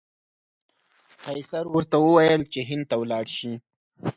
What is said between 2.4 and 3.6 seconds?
چې هند ته ولاړ شي.